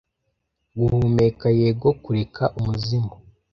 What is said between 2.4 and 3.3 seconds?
umuzimu